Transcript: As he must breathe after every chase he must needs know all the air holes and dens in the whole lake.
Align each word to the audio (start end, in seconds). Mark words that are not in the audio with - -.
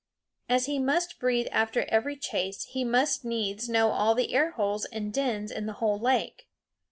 As 0.49 0.65
he 0.65 0.79
must 0.79 1.19
breathe 1.19 1.45
after 1.51 1.85
every 1.87 2.15
chase 2.17 2.63
he 2.71 2.83
must 2.83 3.23
needs 3.23 3.69
know 3.69 3.91
all 3.91 4.15
the 4.15 4.33
air 4.33 4.49
holes 4.53 4.85
and 4.85 5.13
dens 5.13 5.51
in 5.51 5.67
the 5.67 5.73
whole 5.73 5.99
lake. 5.99 6.47